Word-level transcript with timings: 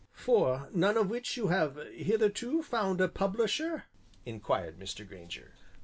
"For 0.13 0.67
none 0.73 0.97
of 0.97 1.11
which 1.11 1.37
you 1.37 1.49
have 1.49 1.75
hitherto 1.91 2.63
found 2.63 2.99
a 3.01 3.07
publisher?" 3.07 3.83
inquired 4.25 4.79
Mr. 4.79 5.07
Grainger. 5.07 5.53